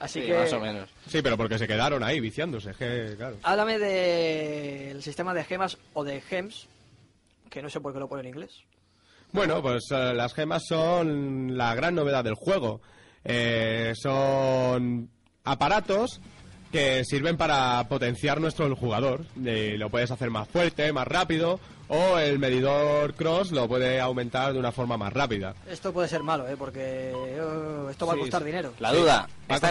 Así 0.00 0.20
Sí, 0.20 0.26
que... 0.26 0.34
más 0.34 0.52
o 0.52 0.58
menos. 0.58 0.90
Sí, 1.08 1.22
pero 1.22 1.36
porque 1.36 1.58
se 1.58 1.68
quedaron 1.68 2.02
ahí 2.02 2.18
viciándose. 2.18 2.70
Es 2.70 2.76
que, 2.76 3.14
claro. 3.16 3.36
Háblame 3.44 3.78
del 3.78 5.00
sistema 5.02 5.32
de 5.32 5.44
gemas 5.44 5.78
o 5.94 6.02
de 6.02 6.20
gems, 6.20 6.66
que 7.48 7.62
no 7.62 7.70
sé 7.70 7.78
por 7.80 7.92
qué 7.92 8.00
lo 8.00 8.08
pone 8.08 8.22
en 8.22 8.28
inglés. 8.28 8.50
Bueno, 9.32 9.62
pues 9.62 9.84
eh, 9.90 10.12
las 10.14 10.34
gemas 10.34 10.64
son 10.66 11.56
la 11.56 11.74
gran 11.74 11.94
novedad 11.94 12.22
del 12.24 12.34
juego. 12.34 12.80
Eh, 13.24 13.92
son 13.96 15.08
aparatos 15.44 16.20
que 16.70 17.04
sirven 17.04 17.36
para 17.36 17.86
potenciar 17.88 18.40
nuestro 18.40 18.66
el 18.66 18.74
jugador. 18.74 19.24
Lo 19.36 19.90
puedes 19.90 20.10
hacer 20.10 20.30
más 20.30 20.48
fuerte, 20.48 20.92
más 20.92 21.06
rápido, 21.06 21.60
o 21.88 22.18
el 22.18 22.38
medidor 22.38 23.14
cross 23.14 23.52
lo 23.52 23.68
puede 23.68 24.00
aumentar 24.00 24.52
de 24.54 24.58
una 24.58 24.72
forma 24.72 24.96
más 24.96 25.12
rápida. 25.12 25.54
Esto 25.68 25.92
puede 25.92 26.08
ser 26.08 26.22
malo, 26.22 26.48
¿eh? 26.48 26.56
Porque 26.58 27.12
eh, 27.14 27.86
esto 27.90 28.06
va 28.06 28.14
Sí, 28.14 28.18
a 28.18 28.22
costar 28.22 28.40
sí. 28.42 28.46
dinero. 28.46 28.72
La 28.80 28.90
Sí. 28.90 28.96
duda, 28.96 29.28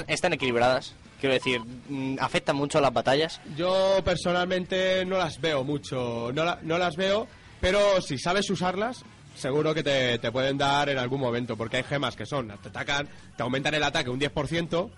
¿están, 0.08 0.34
equilibradas? 0.34 0.94
Quiero 1.20 1.34
decir, 1.34 1.62
mm, 1.90 2.18
¿afectan 2.20 2.56
mucho 2.56 2.80
las 2.82 2.94
batallas? 2.94 3.42
Yo 3.56 4.00
personalmente 4.04 5.04
no 5.06 5.18
las 5.18 5.40
veo 5.42 5.64
mucho, 5.64 6.32
no, 6.34 6.44
la- 6.46 6.60
no 6.64 6.78
las 6.78 6.96
veo, 6.96 7.28
pero 7.60 8.02
si 8.02 8.18
sabes 8.20 8.50
usarlas, 8.52 9.04
seguro 9.36 9.74
que 9.74 9.84
te, 9.84 10.20
te 10.20 10.32
pueden 10.32 10.58
dar 10.58 10.90
en 10.90 10.98
algún 10.98 11.20
momento, 11.22 11.56
porque 11.58 11.78
hay 11.78 11.84
gemas 11.84 12.16
que 12.16 12.26
son, 12.26 12.48
te 12.62 12.70
atacan, 12.70 13.08
te 13.36 13.44
aumentan 13.44 13.74
el 13.74 13.84
ataque 13.84 14.10
un 14.10 14.20
10%, 14.20 14.90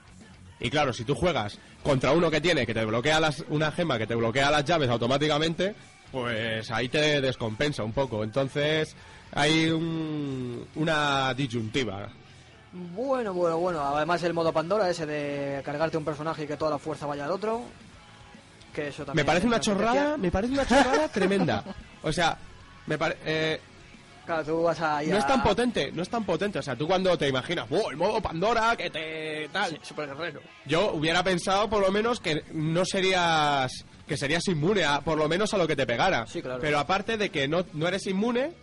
y 0.60 0.70
claro, 0.70 0.94
si 0.94 1.04
tú 1.04 1.16
juegas 1.16 1.58
contra 1.84 2.12
uno 2.12 2.32
que 2.32 2.40
tiene, 2.42 2.66
que 2.66 2.74
te 2.74 2.86
bloquea 2.86 3.20
las, 3.20 3.44
una 3.50 3.72
gema 3.72 3.98
que 3.98 4.08
te 4.08 4.16
bloquea 4.16 4.50
las 4.52 4.64
llaves 4.66 4.90
automáticamente, 4.90 5.76
pues 6.12 6.70
ahí 6.72 6.88
te 6.90 7.20
descompensa 7.22 7.84
un 7.84 7.92
poco. 7.92 8.24
Entonces 8.24 8.96
hay 9.34 9.70
un- 9.70 10.66
una 10.76 11.34
disyuntiva. 11.34 12.08
Bueno, 12.72 13.34
bueno, 13.34 13.58
bueno. 13.58 13.82
Además 13.82 14.24
el 14.24 14.34
modo 14.34 14.54
Pandora, 14.54 14.90
ese 14.90 15.06
de 15.06 15.62
cargarte 15.64 15.98
un 15.98 16.06
personaje 16.06 16.44
y 16.44 16.48
que 16.48 16.56
toda 16.58 16.72
la 16.72 16.78
fuerza 16.80 17.06
vaya 17.08 17.26
al 17.26 17.32
otro. 17.32 17.64
Que 18.74 18.88
eso 18.90 19.04
también 19.06 19.24
Me 19.24 19.28
parece 19.28 19.48
una 19.48 19.60
chorrada, 19.60 20.18
me 20.18 20.32
parece 20.32 20.54
una 20.54 20.66
chorrada 20.66 21.08
tremenda. 21.12 21.64
O 22.04 22.12
sea, 22.12 22.38
me 22.88 22.98
parece... 22.98 23.20
Eh, 23.26 23.62
Claro, 24.26 24.44
tú 24.44 24.64
vas 24.64 24.80
a 24.80 25.04
ir 25.04 25.12
No 25.12 25.18
es 25.18 25.28
tan 25.28 25.44
potente, 25.44 25.92
no 25.92 26.02
es 26.02 26.10
tan 26.10 26.24
potente. 26.24 26.60
O 26.60 26.62
sea, 26.62 26.76
tú 26.76 26.88
cuando 26.88 27.18
te 27.18 27.28
imaginas, 27.28 27.68
¡wow! 27.70 27.90
El 27.90 27.98
modo 27.98 28.22
Pandora, 28.22 28.76
que 28.78 28.90
te. 28.90 29.50
tal. 29.52 29.72
Sí, 29.72 29.80
super 29.82 30.08
guerrero. 30.08 30.42
Yo 30.66 30.94
hubiera 30.94 31.24
pensado, 31.24 31.70
por 31.70 31.82
lo 31.82 31.92
menos, 31.92 32.20
que 32.20 32.44
no 32.54 32.86
serías. 32.86 33.86
que 34.08 34.16
serías 34.16 34.48
inmune, 34.48 34.84
a, 34.86 35.02
por 35.02 35.18
lo 35.18 35.28
menos 35.28 35.54
a 35.54 35.58
lo 35.58 35.68
que 35.68 35.76
te 35.76 35.86
pegara. 35.86 36.26
Sí, 36.28 36.42
claro. 36.42 36.60
Pero 36.62 36.80
aparte 36.80 37.18
de 37.18 37.30
que 37.30 37.48
no, 37.48 37.66
no 37.74 37.88
eres 37.88 38.08
inmune, 38.08 38.54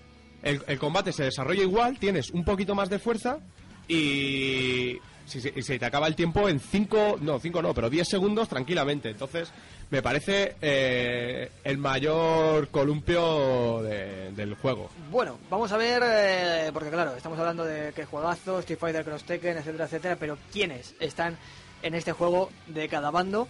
el, 0.43 0.63
el 0.67 0.79
combate 0.79 1.13
se 1.13 1.25
desarrolla 1.25 1.63
igual, 1.63 1.99
tienes 1.99 2.31
un 2.31 2.45
poquito 2.45 2.75
más 2.75 2.89
de 2.89 2.99
fuerza 2.99 3.39
y. 3.87 4.99
Si, 5.31 5.41
se 5.41 5.79
te 5.79 5.85
acaba 5.87 6.07
el 6.09 6.15
tiempo 6.17 6.49
en 6.49 6.59
5, 6.61 7.19
no, 7.21 7.39
5 7.39 7.63
no, 7.63 7.73
pero 7.73 7.89
10 7.89 8.09
segundos 8.09 8.49
tranquilamente. 8.49 9.11
Entonces, 9.11 9.51
me 9.91 10.03
parece 10.03 10.57
eh, 10.61 11.51
el 11.65 11.79
mayor 11.79 12.69
columpio 12.69 13.83
de- 13.83 14.33
del 14.33 14.55
juego. 14.55 14.91
Bueno, 15.11 15.39
vamos 15.49 15.71
a 15.73 15.77
ver, 15.77 16.03
eh, 16.05 16.71
porque 16.73 16.91
claro, 16.91 17.15
estamos 17.17 17.39
hablando 17.39 17.65
de 17.65 17.93
que 17.93 18.05
juegazo, 18.05 18.59
Street 18.61 18.79
Fighter, 18.79 19.05
Cross 19.05 19.25
Tekken, 19.25 19.57
etcétera, 19.59 19.85
etcétera, 19.87 20.17
pero 20.17 20.37
¿quiénes 20.53 20.95
están 21.01 21.37
en 21.83 21.95
este 21.95 22.13
juego 22.13 22.51
de 22.67 22.89
cada 22.89 23.11
bando? 23.11 23.49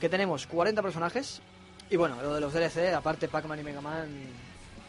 Que 0.00 0.08
tenemos 0.08 0.46
40 0.46 0.82
personajes, 0.82 1.40
y 1.90 1.96
bueno, 1.96 2.16
lo 2.22 2.34
de 2.34 2.40
los 2.40 2.52
DLC, 2.52 2.92
aparte 2.94 3.28
Pac-Man 3.28 3.60
y 3.60 3.64
Mega 3.64 3.80
Man 3.80 4.08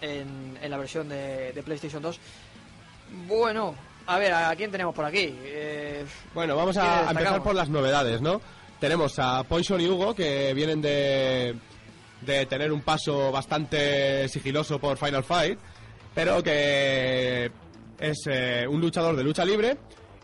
en, 0.02 0.58
en 0.62 0.72
la 0.72 0.78
versión 0.78 1.10
de, 1.10 1.52
de 1.54 1.64
PlayStation 1.64 2.02
2, 2.02 2.20
Bueno, 3.28 3.76
a 4.08 4.18
ver, 4.18 4.34
¿a 4.34 4.56
quién 4.56 4.72
tenemos 4.72 4.94
por 4.96 5.06
aquí? 5.06 5.36
Eh, 5.44 6.06
Bueno, 6.34 6.56
vamos 6.56 6.76
¿Quién 6.76 6.86
a, 6.86 7.12
empezar 7.12 7.44
por 7.44 7.56
las 7.56 7.70
novedades, 7.70 8.22
¿no? 8.22 8.42
Tenemos 8.80 9.18
a 9.20 9.44
Poison 9.44 9.80
y 9.80 9.88
Hugo, 9.88 10.16
que 10.16 10.54
vienen 10.54 10.82
de, 10.82 11.56
de 12.22 12.46
tener 12.48 12.72
un 12.72 12.82
paso 12.82 13.32
bastante 13.32 14.28
sigiloso 14.28 14.80
por 14.80 14.98
Final 14.98 15.24
Fight, 15.24 15.60
pero 16.16 16.42
que 16.42 17.52
es 18.00 18.24
eh, 18.30 18.66
un 18.68 18.82
luchador 18.82 19.16
de 19.16 19.24
lucha 19.24 19.46
libre 19.46 19.78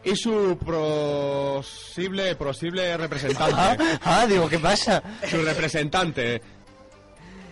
y 0.04 0.16
su 0.16 0.58
posible, 0.58 2.36
posible 2.36 2.98
representante. 2.98 3.84
ah, 4.04 4.26
digo, 4.28 4.50
¿qué 4.50 4.60
pasa? 4.60 5.04
su 5.30 5.42
representante. 5.42 6.42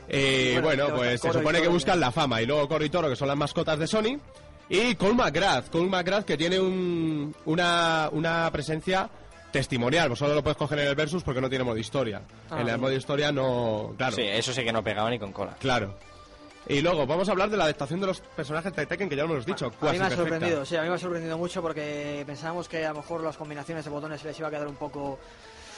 Y 0.08 0.54
Bueno, 0.60 0.86
bueno, 0.86 0.96
pues 0.96 1.22
se 1.22 1.32
supone 1.34 1.62
que 1.62 1.68
buscan 1.68 2.00
la 2.00 2.12
fama. 2.12 2.42
Y 2.42 2.46
luego 2.46 2.68
Coro 2.68 2.86
y 2.86 2.90
Toro, 2.90 3.10
que 3.10 3.16
son 3.16 3.28
las 3.28 3.38
mascotas 3.38 3.78
de 3.80 3.88
Sony. 3.88 4.20
Y 4.70 4.96
Cole 4.96 5.14
McGrath. 5.14 5.70
Cole 5.70 5.90
McGrath 5.90 6.26
que 6.26 6.38
tiene 6.38 6.60
un- 6.60 7.36
una, 7.46 8.10
una 8.12 8.50
presencia 8.52 9.10
testimonial. 9.52 10.08
Pues 10.08 10.20
solo 10.20 10.34
lo 10.36 10.44
puedes 10.44 10.58
coger 10.58 10.80
en 10.80 10.88
el 10.88 10.96
Versus 10.96 11.24
porque 11.24 11.40
no 11.42 11.50
tiene 11.50 11.64
modo 11.64 11.78
historia. 11.78 12.22
Ah, 12.50 12.62
en 12.62 12.68
el 12.70 12.78
modo 12.78 12.92
historia 12.94 13.32
no... 13.32 13.94
Claro, 13.98 14.16
Sí, 14.16 14.24
eso 14.24 14.52
sí 14.54 14.64
que 14.64 14.74
no 14.74 14.84
pegaba 14.84 15.10
ni 15.10 15.20
con 15.20 15.32
cola. 15.32 15.56
claro. 15.60 15.98
Y 16.68 16.82
luego 16.82 17.06
vamos 17.06 17.30
a 17.30 17.32
hablar 17.32 17.52
de 17.52 17.58
la 17.58 17.66
adaptación 17.66 18.00
de 18.02 18.08
los 18.08 18.22
personajes 18.22 18.76
de 18.76 18.88
Tekken, 18.88 19.08
que 19.08 19.16
ya 19.16 19.24
lo 19.24 19.34
hemos 19.34 19.46
dicho. 19.46 19.68
a 19.68 19.70
mí 19.70 19.76
me 19.82 19.88
ha 19.88 19.92
perfecta. 20.10 20.16
sorprendido, 20.16 20.66
sí, 20.66 20.76
a 20.76 20.82
mí 20.82 20.90
me 20.90 20.96
ha 20.96 20.98
sorprendido 20.98 21.38
mucho 21.38 21.62
porque 21.62 22.24
pensábamos 22.26 22.68
que 22.68 22.84
a 22.84 22.90
lo 22.90 22.96
mejor 23.02 23.22
las 23.22 23.38
combinaciones 23.38 23.86
de 23.86 23.92
botones 23.92 24.20
se 24.20 24.28
les 24.30 24.40
iba 24.40 24.48
a 24.48 24.52
quedar 24.52 24.68
un 24.68 24.74
poco 24.76 25.20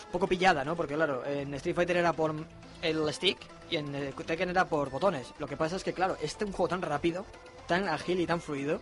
un 0.05 0.11
poco 0.13 0.27
pillada, 0.27 0.63
¿no? 0.63 0.77
Porque 0.77 0.93
claro, 0.95 1.25
en 1.25 1.53
Street 1.55 1.75
Fighter 1.75 1.97
era 1.97 2.13
por 2.13 2.33
el 2.81 3.13
stick 3.13 3.37
y 3.69 3.75
en 3.75 3.93
eh, 3.95 4.13
Tekken 4.25 4.49
era 4.51 4.63
por 4.63 4.89
botones. 4.89 5.33
Lo 5.39 5.45
que 5.47 5.57
pasa 5.57 5.75
es 5.75 5.83
que 5.83 5.91
claro, 5.91 6.15
este 6.21 6.45
es 6.45 6.49
un 6.51 6.55
juego 6.55 6.69
tan 6.69 6.81
rápido, 6.81 7.25
tan 7.67 7.87
ágil 7.87 8.19
y 8.19 8.25
tan 8.25 8.41
fluido 8.41 8.79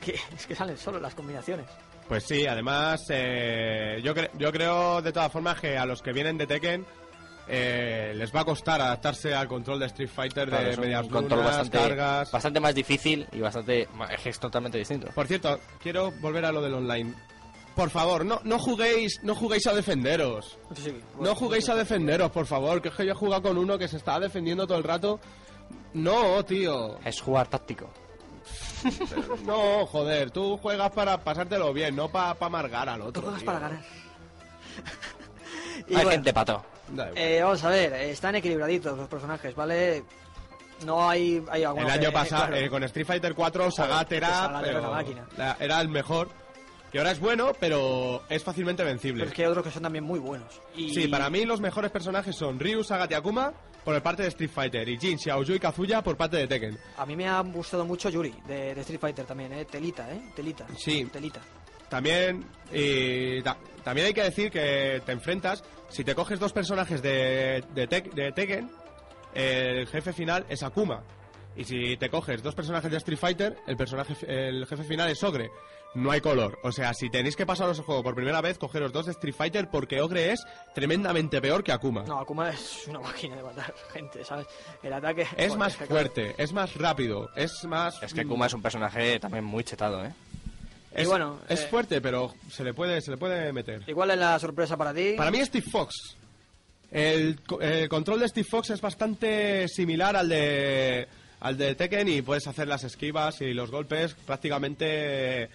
que 0.00 0.14
es 0.36 0.46
que 0.46 0.54
salen 0.54 0.76
solo 0.76 1.00
las 1.00 1.14
combinaciones. 1.14 1.66
Pues 2.08 2.24
sí, 2.24 2.46
además, 2.46 3.06
eh, 3.08 4.00
yo, 4.04 4.14
cre- 4.14 4.30
yo 4.38 4.52
creo 4.52 5.00
de 5.00 5.10
todas 5.12 5.32
formas 5.32 5.58
que 5.58 5.78
a 5.78 5.86
los 5.86 6.02
que 6.02 6.12
vienen 6.12 6.36
de 6.36 6.46
Tekken 6.46 6.84
eh, 7.48 8.12
les 8.14 8.34
va 8.34 8.40
a 8.40 8.44
costar 8.44 8.80
adaptarse 8.80 9.34
al 9.34 9.48
control 9.48 9.78
de 9.80 9.86
Street 9.86 10.08
Fighter 10.14 10.48
Claro, 10.48 10.64
de 10.64 10.70
es 10.70 10.76
un 10.76 10.84
medias 10.84 11.06
control 11.08 11.40
lunas, 11.40 11.56
bastante, 11.58 11.78
cargas. 11.78 12.30
bastante 12.30 12.60
más 12.60 12.74
difícil 12.74 13.26
y 13.32 13.40
bastante 13.40 13.88
es 14.24 14.38
totalmente 14.38 14.78
distinto. 14.78 15.08
Por 15.14 15.26
cierto, 15.26 15.58
quiero 15.82 16.10
volver 16.20 16.44
a 16.44 16.52
lo 16.52 16.60
del 16.62 16.74
online. 16.74 17.14
Por 17.74 17.90
favor, 17.90 18.24
no, 18.24 18.40
no 18.44 18.58
juguéis, 18.58 19.20
no 19.22 19.34
juguéis 19.34 19.66
a 19.66 19.74
defenderos. 19.74 20.58
Sí, 20.76 20.82
sí, 20.84 20.96
No 21.20 21.34
juguéis 21.34 21.68
a 21.70 21.74
defenderos, 21.74 22.30
por 22.30 22.46
favor, 22.46 22.80
que 22.80 22.88
es 22.88 22.94
que 22.94 23.04
yo 23.04 23.12
he 23.12 23.16
jugado 23.16 23.42
con 23.42 23.58
uno 23.58 23.76
que 23.78 23.88
se 23.88 23.96
estaba 23.96 24.20
defendiendo 24.20 24.66
todo 24.66 24.78
el 24.78 24.84
rato. 24.84 25.20
No, 25.94 26.44
tío. 26.44 26.98
Es 27.04 27.20
jugar 27.20 27.48
táctico. 27.48 27.88
No, 29.46 29.86
joder, 29.86 30.30
tú 30.30 30.58
juegas 30.58 30.90
para 30.90 31.16
pasártelo 31.24 31.72
bien, 31.72 31.96
no 31.96 32.08
para 32.10 32.36
amargar 32.38 32.88
al 32.88 33.00
Tú 33.00 33.06
otro. 33.08 33.22
juegas 33.22 33.40
tío. 33.40 33.46
para 33.46 33.58
ganar. 33.60 33.80
Y 35.88 35.94
Hay 35.94 35.94
bueno, 36.04 36.10
gente 36.10 36.32
pato. 36.32 36.64
Eh, 37.16 37.40
vamos 37.42 37.62
a 37.64 37.68
ver, 37.70 37.92
están 37.94 38.34
equilibraditos 38.36 38.96
los 38.96 39.08
personajes, 39.08 39.54
¿vale? 39.54 40.04
No 40.86 41.08
hay, 41.08 41.42
hay 41.50 41.62
El 41.64 41.74
que- 41.74 41.80
año 41.90 42.12
pasado, 42.12 42.46
claro. 42.48 42.56
eh, 42.64 42.68
con 42.70 42.82
Street 42.84 43.06
Fighter 43.06 43.34
4, 43.34 43.70
Sagat 43.70 44.12
era, 44.12 44.28
era 44.46 44.60
pero 44.62 44.78
una 44.80 44.90
máquina. 44.90 45.26
la- 45.36 45.56
era 45.58 45.80
el 45.80 45.88
mejor. 45.88 46.28
Y 46.92 46.98
ahora 46.98 47.10
es 47.10 47.18
bueno, 47.20 47.52
pero 47.58 48.22
es 48.28 48.44
fácilmente 48.44 48.84
vencible. 48.84 49.22
Pero 49.24 49.30
es 49.30 49.34
que 49.36 49.42
hay 49.44 49.48
otros 49.48 49.64
que 49.64 49.70
son 49.72 49.82
también 49.82 50.04
muy 50.04 50.20
buenos. 50.20 50.60
Y... 50.76 50.94
Sí, 50.94 51.08
para 51.08 51.28
mí 51.28 51.44
los 51.44 51.60
mejores 51.60 51.90
personajes 51.90 52.36
son 52.36 52.60
Ryu, 52.60 52.84
Sagat 52.84 53.10
y 53.10 53.14
Akuma 53.14 53.52
por 53.84 54.00
parte 54.02 54.22
de 54.22 54.28
Street 54.28 54.50
Fighter 54.50 54.88
y 54.88 54.98
Jin, 54.98 55.18
Xiaoyu 55.18 55.54
y 55.54 55.58
Kazuya 55.60 56.02
por 56.02 56.16
parte 56.16 56.36
de 56.38 56.46
Tekken. 56.46 56.78
A 56.96 57.04
mí 57.06 57.14
me 57.16 57.28
ha 57.28 57.40
gustado 57.42 57.84
mucho 57.84 58.08
Yuri, 58.08 58.34
de, 58.46 58.74
de 58.74 58.80
Street 58.80 59.00
Fighter 59.00 59.24
también, 59.26 59.52
¿eh? 59.52 59.64
Telita, 59.66 60.10
¿eh? 60.12 60.20
Telita. 60.34 60.66
Sí. 60.76 61.04
Telita. 61.12 61.40
También, 61.88 62.44
y 62.72 63.42
ta- 63.42 63.58
también 63.84 64.06
hay 64.08 64.14
que 64.14 64.22
decir 64.22 64.50
que 64.50 65.02
te 65.04 65.12
enfrentas, 65.12 65.62
si 65.90 66.02
te 66.02 66.14
coges 66.14 66.40
dos 66.40 66.52
personajes 66.52 67.02
de, 67.02 67.62
de, 67.74 67.88
Tek- 67.88 68.12
de 68.14 68.32
Tekken, 68.32 68.70
el 69.34 69.86
jefe 69.88 70.12
final 70.12 70.46
es 70.48 70.62
Akuma. 70.62 71.02
Y 71.56 71.64
si 71.64 71.96
te 71.96 72.10
coges 72.10 72.42
dos 72.42 72.54
personajes 72.54 72.90
de 72.90 72.96
Street 72.98 73.18
Fighter, 73.18 73.56
el 73.66 73.76
personaje 73.76 74.14
el 74.26 74.66
jefe 74.66 74.82
final 74.84 75.08
es 75.10 75.22
Ogre. 75.22 75.50
No 75.94 76.10
hay 76.10 76.20
color. 76.20 76.58
O 76.64 76.72
sea, 76.72 76.92
si 76.92 77.08
tenéis 77.08 77.36
que 77.36 77.46
pasaros 77.46 77.78
el 77.78 77.84
juego 77.84 78.02
por 78.02 78.16
primera 78.16 78.40
vez, 78.40 78.58
cogeros 78.58 78.92
dos 78.92 79.06
de 79.06 79.12
Street 79.12 79.34
Fighter 79.34 79.68
porque 79.70 80.00
Ogre 80.00 80.32
es 80.32 80.44
tremendamente 80.74 81.40
peor 81.40 81.62
que 81.62 81.70
Akuma. 81.70 82.02
No, 82.02 82.18
Akuma 82.18 82.50
es 82.50 82.88
una 82.88 82.98
máquina 82.98 83.36
de 83.36 83.42
matar 83.44 83.72
gente, 83.92 84.24
¿sabes? 84.24 84.48
El 84.82 84.92
ataque... 84.92 85.22
Es 85.22 85.28
joder, 85.52 85.56
más 85.58 85.76
que 85.76 85.86
claro. 85.86 85.92
fuerte, 86.10 86.34
es 86.36 86.52
más 86.52 86.74
rápido, 86.74 87.30
es 87.36 87.64
más... 87.64 88.02
Es 88.02 88.12
que 88.12 88.26
Kuma 88.26 88.46
es 88.46 88.54
un 88.54 88.62
personaje 88.62 89.20
también 89.20 89.44
muy 89.44 89.62
chetado, 89.62 90.04
¿eh? 90.04 90.12
Es, 90.92 91.04
Y 91.06 91.06
bueno, 91.06 91.38
es 91.48 91.60
eh, 91.62 91.66
fuerte, 91.68 92.00
pero 92.00 92.34
se 92.50 92.64
le 92.64 92.74
puede, 92.74 93.00
se 93.00 93.12
le 93.12 93.16
puede 93.16 93.52
meter. 93.52 93.82
Igual 93.88 94.10
es 94.10 94.18
la 94.18 94.36
sorpresa 94.40 94.76
para 94.76 94.92
ti. 94.92 95.14
Para 95.16 95.30
mí 95.30 95.44
Steve 95.44 95.66
Fox. 95.70 96.16
El, 96.90 97.40
co- 97.42 97.60
el 97.60 97.88
control 97.88 98.18
de 98.20 98.28
Steve 98.28 98.46
Fox 98.48 98.70
es 98.70 98.80
bastante 98.80 99.68
similar 99.68 100.16
al 100.16 100.28
de 100.28 101.08
al 101.44 101.56
de 101.58 101.74
Tekken 101.74 102.08
y 102.08 102.22
puedes 102.22 102.46
hacer 102.48 102.66
las 102.66 102.84
esquivas 102.84 103.40
y 103.40 103.52
los 103.52 103.70
golpes 103.70 104.14
prácticamente 104.14 105.48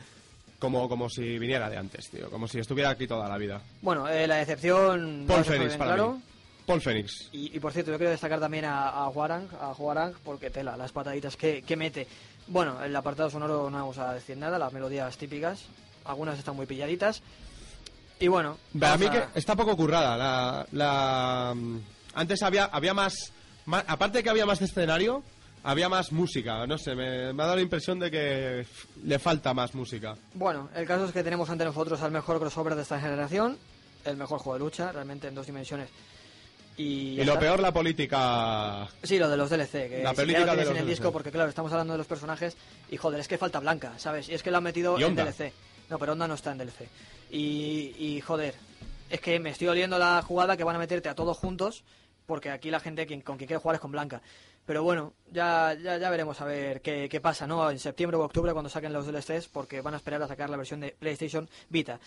como, 0.59 0.87
como 0.87 1.09
si 1.09 1.39
viniera 1.39 1.69
de 1.69 1.77
antes, 1.77 2.09
tío. 2.09 2.29
Como 2.29 2.47
si 2.47 2.59
estuviera 2.59 2.91
aquí 2.91 3.07
toda 3.07 3.27
la 3.27 3.37
vida. 3.37 3.61
Bueno, 3.81 4.07
eh, 4.07 4.27
la 4.27 4.35
decepción... 4.37 5.25
Paul 5.27 5.43
bien 5.43 5.67
para 5.77 5.95
claro. 5.95 6.13
mí. 6.13 6.21
Paul 6.65 6.81
Phoenix. 6.81 7.29
Y, 7.31 7.55
y 7.55 7.59
por 7.59 7.73
cierto, 7.73 7.89
yo 7.91 7.97
quiero 7.97 8.11
destacar 8.11 8.39
también 8.39 8.65
a, 8.65 8.89
a 8.89 9.09
Huarang, 9.09 9.47
a 9.59 9.71
Huarang, 9.71 10.13
porque 10.23 10.51
tela, 10.51 10.77
las 10.77 10.91
pataditas 10.91 11.35
que, 11.35 11.63
que 11.63 11.75
mete. 11.75 12.05
Bueno, 12.47 12.83
el 12.83 12.95
apartado 12.95 13.29
sonoro 13.31 13.69
no 13.71 13.77
vamos 13.79 13.97
a 13.97 14.13
decir 14.13 14.37
nada, 14.37 14.59
las 14.59 14.71
melodías 14.71 15.17
típicas, 15.17 15.65
algunas 16.05 16.37
están 16.37 16.55
muy 16.55 16.67
pilladitas. 16.67 17.23
Y 18.19 18.27
bueno, 18.27 18.57
Para 18.79 18.97
mí 18.97 19.07
a- 19.07 19.11
que 19.11 19.39
está 19.39 19.55
poco 19.55 19.75
currada. 19.75 20.15
La, 20.17 20.67
la- 20.73 21.55
antes 22.13 22.43
había, 22.43 22.65
había 22.65 22.93
más, 22.93 23.15
más- 23.65 23.85
Aparte 23.87 24.19
de 24.19 24.23
que 24.23 24.29
había 24.29 24.45
más 24.45 24.59
de 24.59 24.65
escenario, 24.65 25.23
había 25.63 25.89
más 25.89 26.11
música. 26.11 26.65
No 26.67 26.77
sé, 26.77 26.95
me, 26.95 27.33
me 27.33 27.43
ha 27.43 27.45
dado 27.45 27.55
la 27.57 27.61
impresión 27.61 27.99
de 27.99 28.09
que 28.11 28.65
le 29.03 29.19
falta 29.19 29.53
más 29.53 29.73
música. 29.75 30.15
Bueno, 30.33 30.69
el 30.75 30.85
caso 30.85 31.05
es 31.05 31.11
que 31.11 31.23
tenemos 31.23 31.49
ante 31.49 31.65
nosotros 31.65 32.01
al 32.01 32.11
mejor 32.11 32.39
crossover 32.39 32.75
de 32.75 32.81
esta 32.83 32.99
generación, 32.99 33.57
el 34.05 34.17
mejor 34.17 34.39
juego 34.39 34.53
de 34.57 34.59
lucha, 34.65 34.91
realmente 34.91 35.27
en 35.27 35.35
dos 35.35 35.45
dimensiones. 35.45 35.89
Y, 36.77 37.19
Y 37.19 37.23
lo 37.25 37.37
peor, 37.37 37.59
la 37.59 37.73
política. 37.73 38.87
Sí, 39.03 39.19
lo 39.19 39.27
de 39.29 39.35
los 39.35 39.49
DLC, 39.49 39.89
que 39.89 40.01
La 40.01 40.11
si 40.11 40.15
política 40.15 40.45
ya 40.45 40.45
lo 40.45 40.51
de 40.51 40.57
los 40.65 40.71
en 40.71 40.77
el 40.77 40.83
DLC. 40.85 40.89
disco, 40.89 41.11
porque 41.11 41.29
claro, 41.31 41.49
estamos 41.49 41.71
hablando 41.73 41.93
de 41.93 41.97
los 41.97 42.07
personajes 42.07 42.55
y 42.89 42.95
joder, 42.95 43.19
es 43.19 43.27
que 43.27 43.37
falta 43.37 43.59
Blanca, 43.59 43.93
¿sabes? 43.97 44.29
Y 44.29 44.33
es 44.33 44.41
que 44.43 44.49
lo 44.51 44.57
han 44.57 44.63
metido 44.63 44.97
¿Y 44.97 45.03
en? 45.03 45.13
DLC. 45.15 45.51
No, 45.89 45.99
pero 45.99 46.13
Onda 46.13 46.27
no 46.27 46.35
está 46.35 46.51
en 46.53 46.59
DLC. 46.59 46.87
Y, 47.31 47.93
y 47.99 48.21
joder, 48.21 48.55
es 49.09 49.19
que 49.19 49.39
me 49.39 49.49
estoy 49.49 49.67
oliendo 49.67 49.97
la 49.99 50.21
jugada 50.21 50.55
que 50.55 50.63
van 50.63 50.77
a 50.77 50.79
meterte 50.79 51.09
a 51.09 51.15
todos 51.15 51.37
juntos, 51.37 51.83
porque 52.25 52.49
aquí 52.49 52.71
la 52.71 52.79
gente 52.79 53.05
quien, 53.05 53.21
con 53.21 53.35
quien 53.37 53.47
quiere 53.47 53.59
jugar 53.61 53.75
es 53.75 53.81
con 53.81 53.91
Blanca. 53.91 54.21
Pero 54.69 54.83
bueno, 54.83 55.13
ya, 55.31 55.73
ya, 55.73 55.97
ya 55.97 56.11
veremos 56.11 56.39
a 56.41 56.45
ver 56.45 56.81
qué, 56.81 57.09
qué 57.09 57.19
pasa, 57.19 57.47
¿no? 57.47 57.71
En 57.71 57.79
septiembre 57.79 58.17
o 58.17 58.23
octubre 58.23 58.53
cuando 58.53 58.69
saquen 58.69 58.93
los 58.93 59.07
DLCs, 59.07 59.47
porque 59.47 59.81
van 59.81 59.95
a 59.95 59.97
esperar 59.97 60.21
a 60.21 60.27
sacar 60.27 60.47
la 60.47 60.57
versión 60.57 60.79
de 60.79 60.91
PlayStation 60.91 61.49
Vita. 61.69 61.99